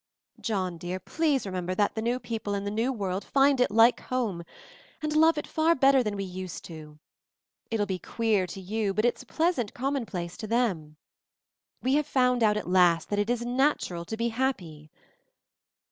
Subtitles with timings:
[0.39, 3.99] John, dear, please remember that the new people in the new world find it 'like
[3.99, 4.43] home'
[4.99, 6.97] and love it far better than we used to.
[7.69, 10.97] It'll be queer to you, but it's a pleasant commonplace to them.
[11.83, 14.89] We have found out at last that it is natural to be happy."